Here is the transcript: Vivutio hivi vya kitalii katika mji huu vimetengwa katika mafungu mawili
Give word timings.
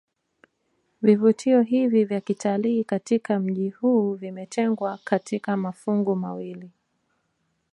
Vivutio 1.01 1.61
hivi 1.61 2.05
vya 2.05 2.21
kitalii 2.21 2.83
katika 2.83 3.39
mji 3.39 3.69
huu 3.69 4.13
vimetengwa 4.13 4.99
katika 5.03 5.57
mafungu 5.57 6.15
mawili 6.15 6.71